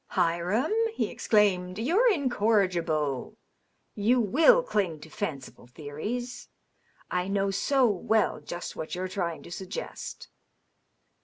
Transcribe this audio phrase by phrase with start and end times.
[0.15, 3.37] "Hiram/* he exclaimed, '* you're incorrigible.
[3.93, 6.49] You will cling to fanciful theories.
[7.11, 10.29] I know so well just what you're trying to suggest."